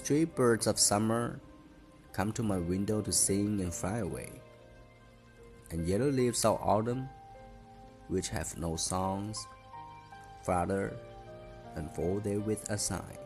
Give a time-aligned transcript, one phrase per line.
[0.00, 1.38] Stray birds of summer
[2.14, 4.32] come to my window to sing and fly away.
[5.70, 7.06] And yellow leaves of autumn,
[8.08, 9.46] which have no songs,
[10.42, 10.96] flutter
[11.76, 13.18] and fall there with a sigh.